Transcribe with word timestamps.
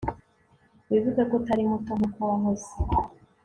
Wibuke 0.89 1.21
ko 1.29 1.33
utari 1.39 1.63
muto 1.69 1.91
nkuko 1.97 2.19
wahoze 2.29 2.71